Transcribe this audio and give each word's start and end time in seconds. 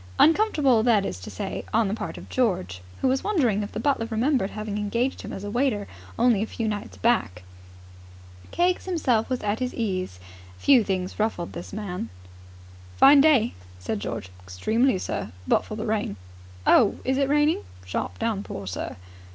Uncomfortable, 0.17 0.81
that 0.81 1.05
is 1.05 1.19
to 1.19 1.29
say, 1.29 1.63
on 1.75 1.87
the 1.87 1.93
part 1.93 2.17
of 2.17 2.27
George, 2.27 2.81
who 3.01 3.07
was 3.07 3.23
wondering 3.23 3.61
if 3.61 3.71
the 3.71 3.79
butler 3.79 4.07
remembered 4.09 4.49
having 4.49 4.79
engaged 4.79 5.21
him 5.21 5.31
as 5.31 5.43
a 5.43 5.51
waiter 5.51 5.87
only 6.17 6.41
a 6.41 6.47
few 6.47 6.67
nights 6.67 6.97
back. 6.97 7.43
Keggs 8.49 8.85
himself 8.85 9.29
was 9.29 9.41
at 9.41 9.59
his 9.59 9.75
ease. 9.75 10.19
Few 10.57 10.83
things 10.83 11.19
ruffled 11.19 11.53
this 11.53 11.71
man. 11.71 12.09
"Fine 12.97 13.21
day," 13.21 13.53
said 13.77 13.99
George. 13.99 14.29
"Extremely, 14.41 14.97
sir, 14.97 15.31
but 15.47 15.65
for 15.65 15.75
the 15.75 15.85
rain." 15.85 16.15
"Oh, 16.65 16.95
is 17.05 17.19
it 17.19 17.29
raining?" 17.29 17.61
"Sharp 17.85 18.17
downpour, 18.17 18.65
sir." 18.65 18.95